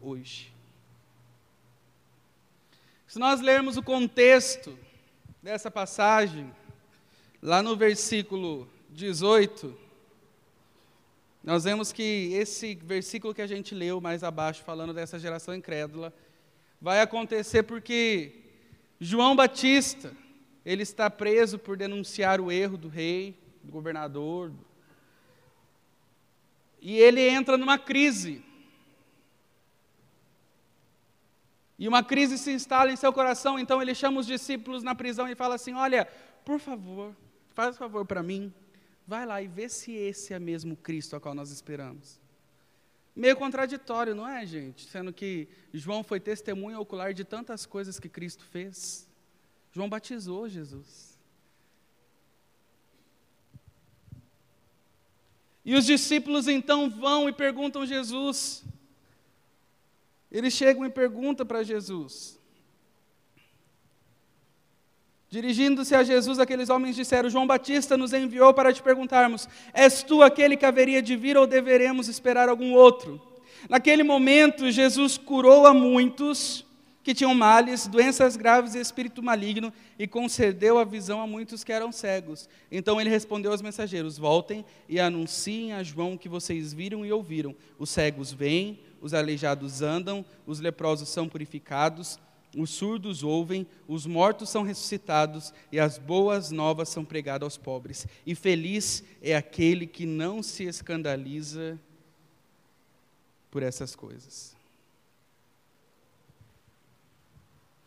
[0.00, 0.52] hoje.
[3.08, 4.78] Se nós lermos o contexto
[5.42, 6.54] dessa passagem,
[7.42, 9.76] lá no versículo 18,
[11.42, 16.14] nós vemos que esse versículo que a gente leu mais abaixo, falando dessa geração incrédula,
[16.80, 18.42] vai acontecer porque
[19.00, 20.14] João Batista,
[20.64, 24.52] ele está preso por denunciar o erro do rei, do governador,
[26.80, 28.44] e ele entra numa crise.
[31.76, 35.28] E uma crise se instala em seu coração, então ele chama os discípulos na prisão
[35.28, 36.04] e fala assim: Olha,
[36.44, 37.14] por favor,
[37.54, 38.52] faz favor para mim,
[39.06, 42.20] vai lá e vê se esse é mesmo Cristo a qual nós esperamos.
[43.14, 44.88] Meio contraditório, não é, gente?
[44.88, 49.06] Sendo que João foi testemunha ocular de tantas coisas que Cristo fez.
[49.70, 51.18] João batizou Jesus.
[55.64, 58.64] E os discípulos então vão e perguntam a Jesus.
[60.30, 62.40] Eles chegam e perguntam para Jesus.
[65.32, 70.22] Dirigindo-se a Jesus, aqueles homens disseram: João Batista nos enviou para te perguntarmos: És tu
[70.22, 73.18] aquele que haveria de vir ou deveremos esperar algum outro?
[73.66, 76.66] Naquele momento, Jesus curou a muitos
[77.02, 81.72] que tinham males, doenças graves e espírito maligno, e concedeu a visão a muitos que
[81.72, 82.46] eram cegos.
[82.70, 87.10] Então ele respondeu aos mensageiros: Voltem e anunciem a João o que vocês viram e
[87.10, 87.56] ouviram.
[87.78, 92.18] Os cegos vêm, os aleijados andam, os leprosos são purificados
[92.56, 98.06] os surdos ouvem, os mortos são ressuscitados e as boas novas são pregadas aos pobres.
[98.26, 101.80] E feliz é aquele que não se escandaliza
[103.50, 104.54] por essas coisas.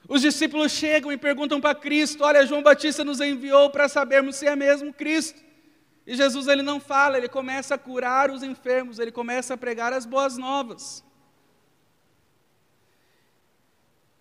[0.08, 4.48] Os discípulos chegam e perguntam para Cristo: Olha, João Batista nos enviou para sabermos se
[4.48, 5.44] é mesmo Cristo.
[6.08, 9.92] E Jesus ele não fala, ele começa a curar os enfermos, ele começa a pregar
[9.92, 11.04] as boas novas.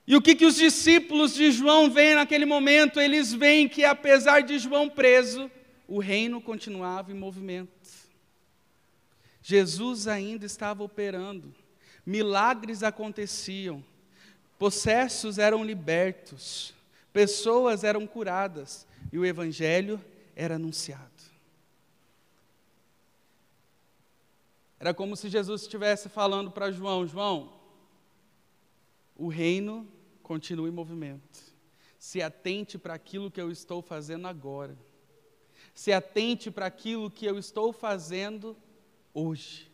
[0.07, 3.01] E o que, que os discípulos de João veem naquele momento?
[3.01, 5.51] Eles veem que, apesar de João preso,
[5.89, 7.71] o reino continuava em movimento.
[9.43, 11.55] Jesus ainda estava operando,
[12.05, 13.85] milagres aconteciam,
[14.59, 16.75] possessos eram libertos,
[17.13, 20.03] pessoas eram curadas e o evangelho
[20.35, 21.13] era anunciado.
[24.81, 27.53] Era como se Jesus estivesse falando para João: João,
[29.17, 29.87] o reino
[30.25, 31.55] continua em movimento.
[31.99, 34.77] Se atente para aquilo que eu estou fazendo agora.
[35.75, 38.57] Se atente para aquilo que eu estou fazendo
[39.13, 39.71] hoje.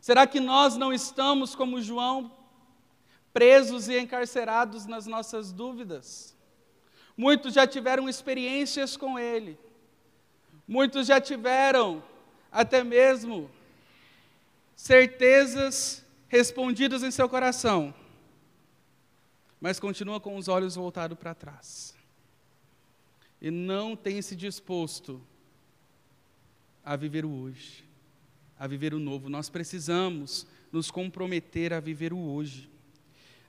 [0.00, 2.32] Será que nós não estamos, como João,
[3.32, 6.36] presos e encarcerados nas nossas dúvidas?
[7.16, 9.58] Muitos já tiveram experiências com Ele,
[10.66, 12.02] muitos já tiveram
[12.50, 13.50] até mesmo
[14.74, 17.94] certezas respondidas em seu coração,
[19.62, 21.94] mas continua com os olhos voltados para trás.
[23.40, 25.22] E não tem se disposto
[26.84, 27.84] a viver o hoje,
[28.58, 29.28] a viver o novo.
[29.28, 32.68] Nós precisamos nos comprometer a viver o hoje.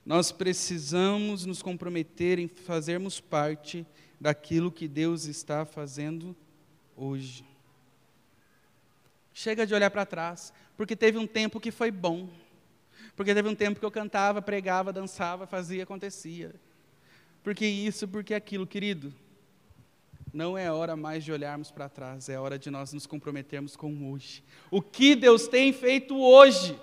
[0.06, 3.84] Nós precisamos nos comprometer em fazermos parte
[4.20, 6.36] daquilo que Deus está fazendo
[6.96, 7.44] hoje.
[9.32, 12.28] Chega de olhar para trás, porque teve um tempo que foi bom.
[13.16, 16.54] Porque teve um tempo que eu cantava, pregava, dançava, fazia, acontecia.
[17.42, 19.12] Porque isso, porque aquilo, querido.
[20.32, 24.10] Não é hora mais de olharmos para trás, é hora de nós nos comprometermos com
[24.10, 24.42] hoje.
[24.68, 26.76] O que Deus tem feito hoje?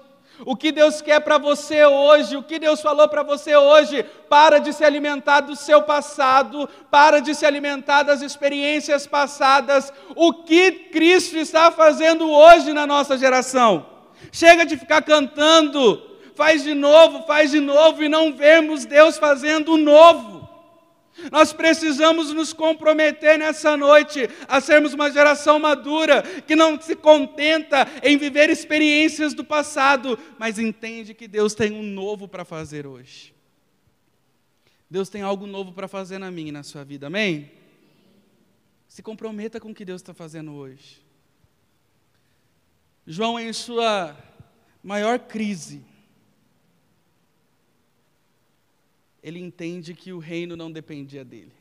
[0.45, 2.37] O que Deus quer para você hoje?
[2.37, 4.03] O que Deus falou para você hoje?
[4.29, 9.91] Para de se alimentar do seu passado, para de se alimentar das experiências passadas.
[10.15, 13.85] O que Cristo está fazendo hoje na nossa geração?
[14.31, 16.10] Chega de ficar cantando
[16.41, 20.49] faz de novo, faz de novo e não vemos Deus fazendo o novo.
[21.31, 27.87] Nós precisamos nos comprometer nessa noite a sermos uma geração madura, que não se contenta
[28.01, 33.35] em viver experiências do passado, mas entende que Deus tem um novo para fazer hoje.
[34.89, 37.51] Deus tem algo novo para fazer na minha e na sua vida, amém?
[38.87, 41.03] Se comprometa com o que Deus está fazendo hoje.
[43.05, 44.17] João, em sua
[44.83, 45.90] maior crise,
[49.23, 51.53] ele entende que o reino não dependia dele.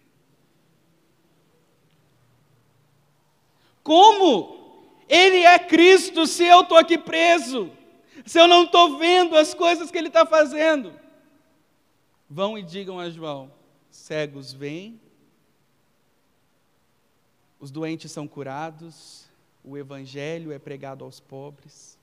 [3.83, 7.71] Como Ele é Cristo se eu estou aqui preso,
[8.25, 10.93] se eu não estou vendo as coisas que Ele está fazendo.
[12.29, 13.51] Vão e digam a João:
[13.91, 15.01] cegos vêm,
[17.59, 19.29] os doentes são curados,
[19.65, 21.99] o Evangelho é pregado aos pobres,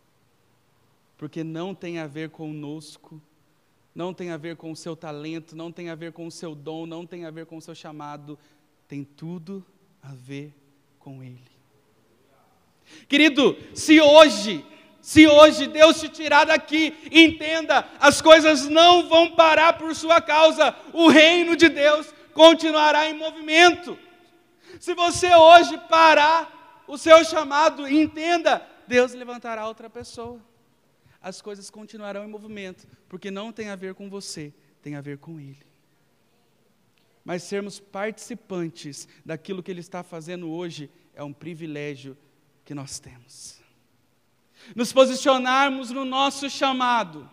[1.18, 3.22] porque não tem a ver conosco,
[3.97, 6.53] não tem a ver com o seu talento, não tem a ver com o seu
[6.53, 8.37] dom, não tem a ver com o seu chamado,
[8.87, 9.65] tem tudo
[10.03, 10.53] a ver
[10.99, 11.41] com Ele.
[13.07, 14.63] Querido, se hoje,
[15.01, 20.75] se hoje Deus te tirar daqui, entenda, as coisas não vão parar por sua causa,
[20.93, 23.97] o reino de Deus continuará em movimento.
[24.79, 30.39] Se você hoje parar o seu chamado, entenda, Deus levantará outra pessoa.
[31.19, 35.18] As coisas continuarão em movimento, porque não tem a ver com você, tem a ver
[35.18, 35.68] com Ele
[37.28, 42.18] mas sermos participantes daquilo que Ele está fazendo hoje é um privilégio
[42.64, 43.60] que nós temos.
[44.74, 47.30] Nos posicionarmos no nosso chamado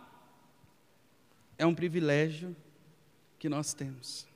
[1.57, 2.53] é um privilégio
[3.39, 4.27] que nós temos.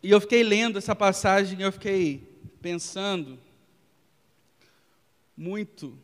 [0.00, 3.40] E eu fiquei lendo essa passagem, eu fiquei pensando
[5.36, 5.98] muito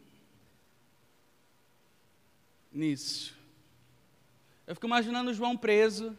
[2.75, 3.35] nisso.
[4.67, 6.19] Eu fico imaginando João preso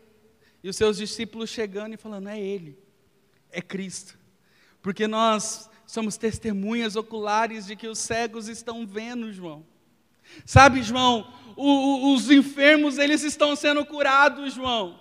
[0.64, 2.78] e os seus discípulos chegando e falando: é Ele,
[3.52, 4.18] é Cristo.
[4.82, 9.66] Porque nós somos testemunhas oculares de que os cegos estão vendo, João.
[10.46, 15.00] Sabe, João, o, o, os enfermos eles estão sendo curados, João.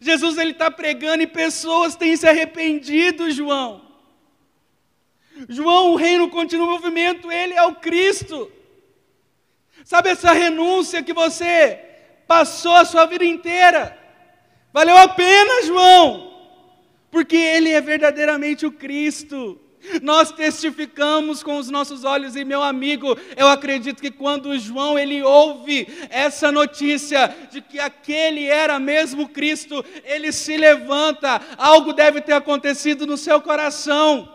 [0.00, 3.82] Jesus ele está pregando e pessoas têm se arrependido, João.
[5.48, 8.50] João, o reino continua em movimento, ele é o Cristo.
[9.86, 11.78] Sabe essa renúncia que você
[12.26, 13.96] passou a sua vida inteira.
[14.72, 16.42] Valeu a pena, João,
[17.08, 19.60] porque ele é verdadeiramente o Cristo.
[20.02, 25.22] Nós testificamos com os nossos olhos e meu amigo, eu acredito que quando João ele
[25.22, 32.32] ouve essa notícia de que aquele era mesmo Cristo, ele se levanta, algo deve ter
[32.32, 34.28] acontecido no seu coração.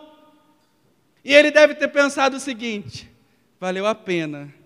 [1.25, 3.11] E ele deve ter pensado o seguinte:
[3.59, 4.60] valeu a pena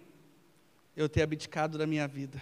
[0.95, 2.41] eu ter abdicado da minha vida.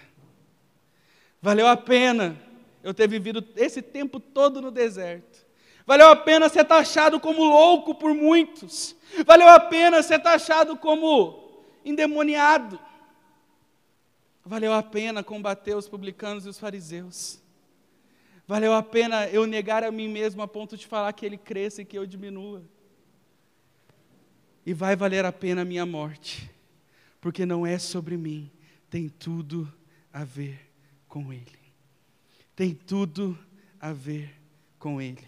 [1.41, 2.39] Valeu a pena
[2.83, 5.45] eu ter vivido esse tempo todo no deserto.
[5.85, 8.95] Valeu a pena ser taxado como louco por muitos.
[9.25, 12.79] Valeu a pena ser taxado como endemoniado.
[14.45, 17.41] Valeu a pena combater os publicanos e os fariseus.
[18.45, 21.81] Valeu a pena eu negar a mim mesmo a ponto de falar que ele cresça
[21.81, 22.61] e que eu diminua.
[24.65, 26.49] E vai valer a pena a minha morte,
[27.23, 28.51] porque não é sobre mim,
[28.89, 29.73] tem tudo
[30.11, 30.59] a ver
[31.07, 31.57] com Ele.
[32.53, 33.39] Tem tudo
[33.79, 34.35] a ver
[34.77, 35.25] com Ele.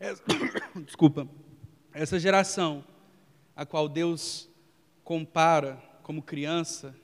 [0.86, 1.28] Desculpa.
[1.92, 2.82] Essa geração
[3.54, 4.48] a qual Deus
[5.04, 6.96] compara como criança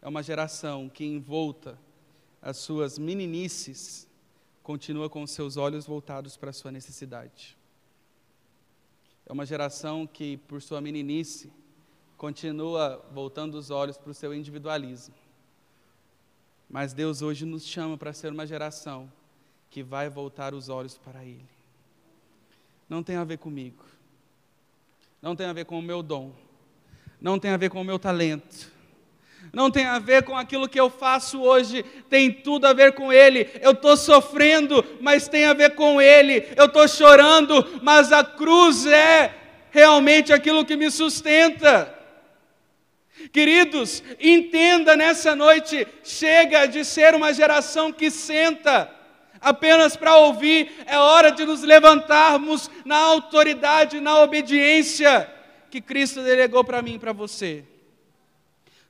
[0.00, 1.78] é uma geração que, envolta
[2.40, 4.08] as suas meninices,
[4.62, 7.58] continua com seus olhos voltados para a sua necessidade.
[9.26, 11.52] É uma geração que, por sua meninice,
[12.20, 15.14] continua voltando os olhos para o seu individualismo.
[16.68, 19.10] Mas Deus hoje nos chama para ser uma geração
[19.70, 21.48] que vai voltar os olhos para Ele.
[22.86, 23.82] Não tem a ver comigo,
[25.22, 26.34] não tem a ver com o meu dom,
[27.18, 28.70] não tem a ver com o meu talento,
[29.50, 33.10] não tem a ver com aquilo que eu faço hoje, tem tudo a ver com
[33.10, 33.48] Ele.
[33.62, 36.46] Eu estou sofrendo, mas tem a ver com Ele.
[36.54, 39.34] Eu estou chorando, mas a cruz é
[39.70, 41.98] realmente aquilo que me sustenta.
[43.32, 48.90] Queridos, entenda nessa noite: chega de ser uma geração que senta
[49.40, 55.32] apenas para ouvir, é hora de nos levantarmos na autoridade, na obediência
[55.70, 57.64] que Cristo delegou para mim e para você.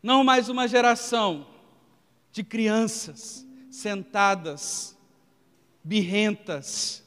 [0.02, 1.46] Não mais uma geração
[2.32, 4.96] de crianças sentadas,
[5.84, 7.04] birrentas,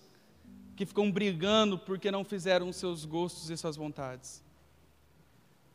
[0.76, 4.43] que ficam brigando porque não fizeram os seus gostos e suas vontades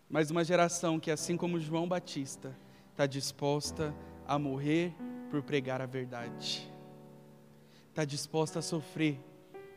[0.08, 2.56] mas uma geração que, assim como João Batista,
[2.90, 3.94] está disposta
[4.26, 4.94] a morrer
[5.30, 6.70] por pregar a verdade,
[7.90, 9.20] está disposta a sofrer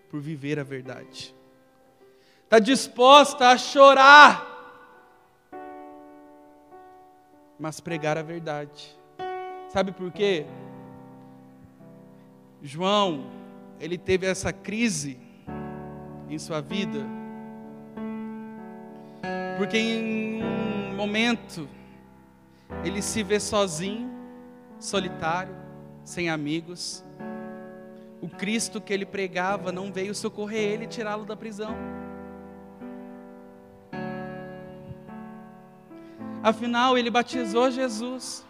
[0.10, 1.36] por viver a verdade,
[2.44, 4.48] está disposta a chorar,
[7.60, 8.98] mas pregar a verdade.
[9.70, 10.46] Sabe por quê?
[12.62, 13.26] João,
[13.80, 15.18] ele teve essa crise
[16.30, 17.21] em sua vida
[19.58, 21.68] porque em um momento
[22.84, 24.10] ele se vê sozinho,
[24.80, 25.56] solitário,
[26.04, 27.04] sem amigos.
[28.22, 31.76] O Cristo que ele pregava não veio socorrer ele e tirá-lo da prisão.
[36.44, 38.46] Afinal, ele batizou Jesus.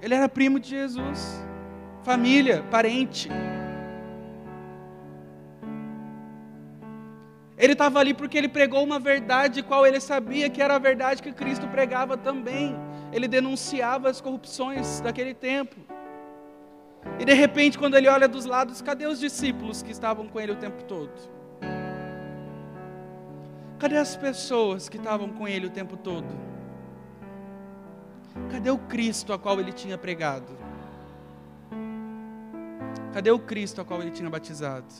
[0.00, 1.42] Ele era primo de Jesus,
[2.02, 3.28] família, parente.
[7.58, 11.22] Ele estava ali porque ele pregou uma verdade qual ele sabia que era a verdade
[11.22, 12.76] que Cristo pregava também.
[13.12, 15.76] Ele denunciava as corrupções daquele tempo.
[17.18, 20.52] E de repente, quando ele olha dos lados, cadê os discípulos que estavam com ele
[20.52, 21.12] o tempo todo?
[23.78, 26.26] Cadê as pessoas que estavam com ele o tempo todo?
[28.50, 30.58] Cadê o Cristo a qual ele tinha pregado?
[33.14, 34.92] Cadê o Cristo a qual ele tinha batizado?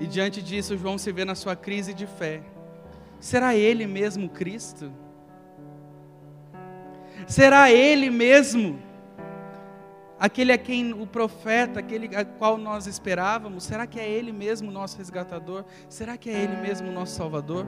[0.00, 2.42] E diante disso, João se vê na sua crise de fé.
[3.20, 4.90] Será ele mesmo Cristo?
[7.26, 8.80] Será ele mesmo
[10.18, 13.64] aquele a quem o profeta, aquele a qual nós esperávamos?
[13.64, 15.66] Será que é ele mesmo nosso resgatador?
[15.86, 17.66] Será que é ele mesmo nosso salvador?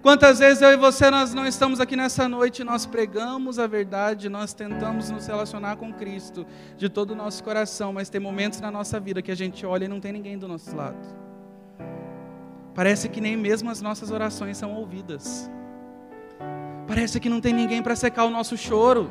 [0.00, 4.28] Quantas vezes eu e você nós não estamos aqui nessa noite, nós pregamos a verdade,
[4.28, 8.70] nós tentamos nos relacionar com Cristo de todo o nosso coração, mas tem momentos na
[8.70, 11.23] nossa vida que a gente olha e não tem ninguém do nosso lado.
[12.74, 15.48] Parece que nem mesmo as nossas orações são ouvidas.
[16.88, 19.10] Parece que não tem ninguém para secar o nosso choro.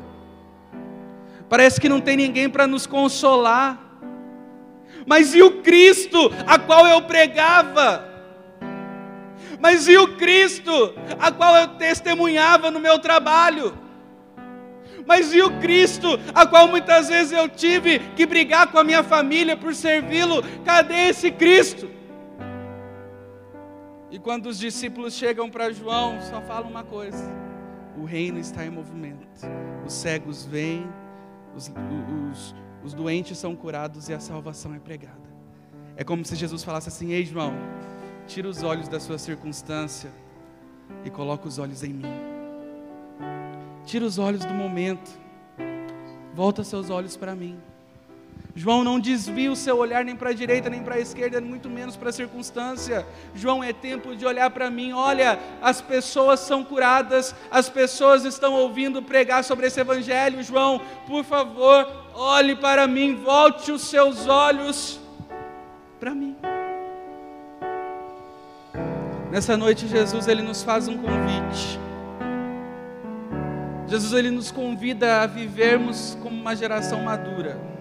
[1.48, 3.80] Parece que não tem ninguém para nos consolar.
[5.06, 8.06] Mas e o Cristo a qual eu pregava?
[9.58, 13.78] Mas e o Cristo a qual eu testemunhava no meu trabalho?
[15.06, 19.02] Mas e o Cristo a qual muitas vezes eu tive que brigar com a minha
[19.02, 20.42] família por servi-lo?
[20.64, 22.03] Cadê esse Cristo?
[24.14, 27.28] E quando os discípulos chegam para João, só falam uma coisa:
[27.98, 29.26] o reino está em movimento.
[29.84, 30.86] Os cegos vêm,
[31.52, 31.68] os,
[32.30, 32.54] os,
[32.84, 35.28] os doentes são curados e a salvação é pregada.
[35.96, 37.54] É como se Jesus falasse assim: Ei, João,
[38.28, 40.12] tira os olhos da sua circunstância
[41.04, 42.14] e coloca os olhos em mim.
[43.84, 45.10] Tira os olhos do momento,
[46.32, 47.58] volta seus olhos para mim.
[48.56, 51.68] João não desvia o seu olhar nem para a direita nem para a esquerda, muito
[51.68, 53.04] menos para a circunstância.
[53.34, 54.92] João é tempo de olhar para mim.
[54.92, 60.40] Olha, as pessoas são curadas, as pessoas estão ouvindo pregar sobre esse evangelho.
[60.42, 65.00] João, por favor, olhe para mim, volte os seus olhos
[65.98, 66.36] para mim.
[69.32, 71.80] Nessa noite Jesus ele nos faz um convite.
[73.88, 77.73] Jesus ele nos convida a vivermos como uma geração madura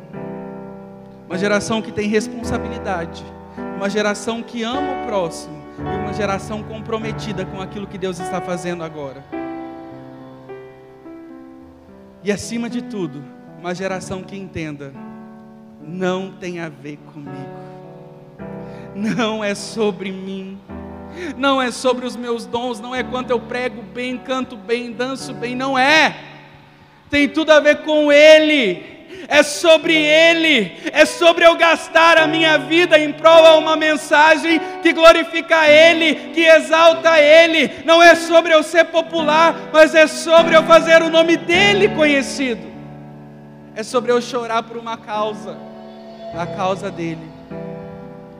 [1.34, 3.26] uma geração que tem responsabilidade,
[3.76, 8.40] uma geração que ama o próximo e uma geração comprometida com aquilo que Deus está
[8.40, 9.26] fazendo agora.
[12.24, 13.24] E acima de tudo,
[13.60, 14.94] uma geração que entenda:
[15.82, 17.58] não tem a ver comigo,
[18.94, 20.60] não é sobre mim,
[21.36, 25.34] não é sobre os meus dons, não é quanto eu prego bem, canto bem, danço
[25.34, 26.16] bem, não é,
[27.10, 28.93] tem tudo a ver com Ele
[29.28, 34.60] é sobre Ele, é sobre eu gastar a minha vida em prol a uma mensagem
[34.82, 37.84] que glorifica Ele, que exalta Ele.
[37.86, 42.72] Não é sobre eu ser popular, mas é sobre eu fazer o nome dEle conhecido.
[43.76, 45.58] É sobre eu chorar por uma causa,
[46.38, 47.32] a causa dEle.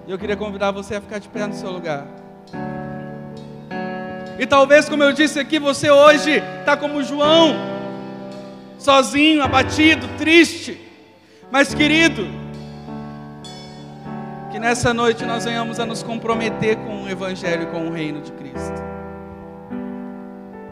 [0.06, 2.06] E eu queria convidar você a ficar de pé no seu lugar.
[4.38, 7.56] E talvez, como eu disse aqui, você hoje está como João,
[8.84, 10.78] sozinho, abatido, triste.
[11.50, 12.28] Mas, querido,
[14.52, 18.22] que nessa noite nós venhamos a nos comprometer com o Evangelho e com o reino
[18.22, 18.84] de Cristo.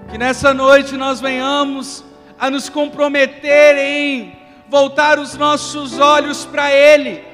[0.10, 2.04] Que nessa noite nós venhamos
[2.38, 4.36] a nos comprometer em
[4.68, 7.31] voltar os nossos olhos para Ele.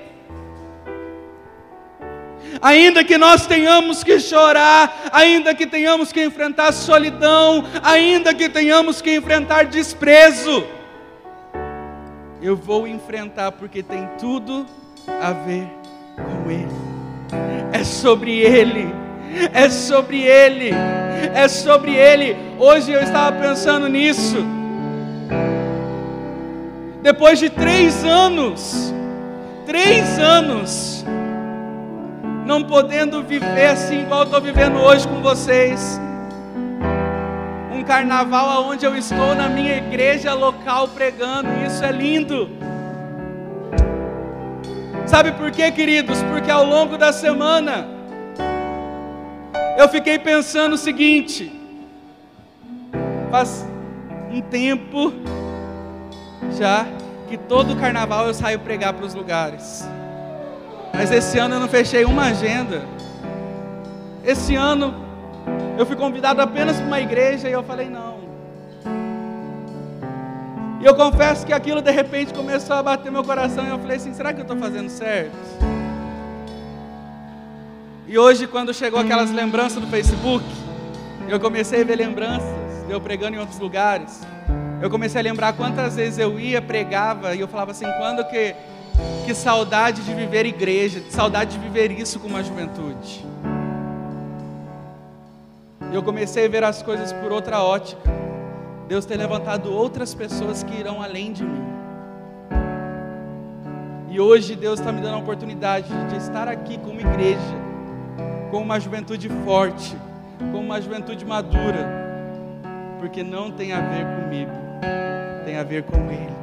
[2.62, 9.02] Ainda que nós tenhamos que chorar, ainda que tenhamos que enfrentar solidão, ainda que tenhamos
[9.02, 10.66] que enfrentar desprezo,
[12.42, 14.66] eu vou enfrentar porque tem tudo
[15.22, 15.68] a ver
[16.16, 16.68] com Ele.
[17.74, 18.88] É sobre Ele.
[19.54, 20.72] É sobre Ele.
[21.36, 22.36] É sobre Ele.
[22.58, 24.38] Hoje eu estava pensando nisso.
[27.02, 28.94] Depois de três anos,
[29.66, 31.06] três anos,
[32.48, 36.00] não podendo viver assim igual estou vivendo hoje com vocês
[37.88, 42.50] carnaval onde eu estou na minha igreja local pregando, isso é lindo.
[45.06, 46.22] Sabe por quê, queridos?
[46.24, 47.88] Porque ao longo da semana
[49.78, 51.50] eu fiquei pensando o seguinte:
[53.32, 53.66] faz
[54.30, 55.14] um tempo
[56.58, 56.86] já
[57.30, 59.88] que todo carnaval eu saio pregar para os lugares.
[60.98, 62.82] Mas esse ano eu não fechei uma agenda.
[64.26, 65.06] Esse ano
[65.78, 68.18] Eu fui convidado apenas para uma igreja e eu falei não.
[70.82, 73.98] E eu confesso que aquilo de repente começou a bater meu coração e eu falei
[73.98, 75.36] assim: será que eu estou fazendo certo?
[78.08, 80.44] E hoje, quando chegou aquelas lembranças do Facebook,
[81.30, 82.50] eu comecei a ver lembranças
[82.88, 84.22] de eu pregando em outros lugares.
[84.82, 88.56] Eu comecei a lembrar quantas vezes eu ia, pregava, e eu falava assim: quando que,
[89.26, 93.26] que saudade de viver igreja, saudade de viver isso com uma juventude.
[95.92, 98.02] E eu comecei a ver as coisas por outra ótica.
[98.88, 101.66] Deus tem levantado outras pessoas que irão além de mim.
[104.10, 107.56] E hoje Deus está me dando a oportunidade de estar aqui como igreja,
[108.50, 109.96] com uma juventude forte,
[110.52, 111.88] com uma juventude madura,
[113.00, 114.52] porque não tem a ver comigo,
[115.46, 116.36] tem a ver com Ele.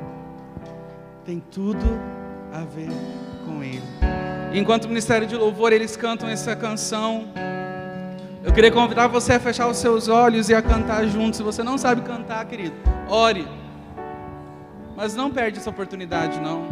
[1.24, 2.13] Tem tudo
[2.54, 2.88] a ver
[3.44, 3.82] com Ele.
[4.52, 7.24] Enquanto o Ministério de Louvor eles cantam essa canção,
[8.44, 11.36] eu queria convidar você a fechar os seus olhos e a cantar junto.
[11.36, 12.76] Se você não sabe cantar, querido,
[13.08, 13.48] ore.
[14.96, 16.68] Mas não perde essa oportunidade, não.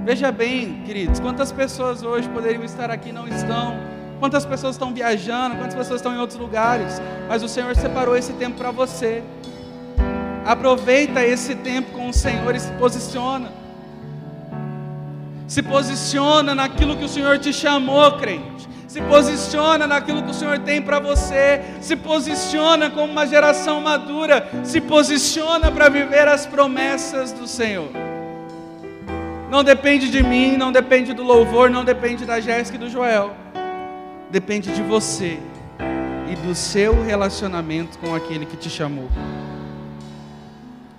[0.00, 3.76] Veja bem, queridos, quantas pessoas hoje poderiam estar aqui e não estão.
[4.18, 7.00] Quantas pessoas estão viajando, quantas pessoas estão em outros lugares.
[7.28, 9.22] Mas o Senhor separou esse tempo para você.
[10.44, 13.67] Aproveita esse tempo com o Senhor e se posiciona.
[15.48, 18.68] Se posiciona naquilo que o Senhor te chamou, crente.
[18.86, 21.62] Se posiciona naquilo que o Senhor tem para você.
[21.80, 24.46] Se posiciona como uma geração madura.
[24.62, 27.88] Se posiciona para viver as promessas do Senhor.
[29.50, 33.34] Não depende de mim, não depende do louvor, não depende da Jéssica e do Joel.
[34.30, 35.38] Depende de você
[36.30, 39.08] e do seu relacionamento com aquele que te chamou.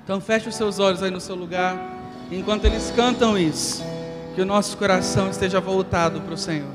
[0.04, 1.78] Então feche os seus olhos aí no seu lugar,
[2.32, 3.84] enquanto eles cantam isso,
[4.40, 6.72] que o nosso coração esteja voltado para o Senhor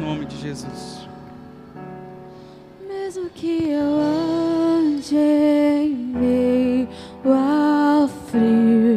[0.00, 1.08] nome de Jesus.
[2.86, 6.88] Mesmo que eu ande em meio
[7.24, 8.87] ao frio.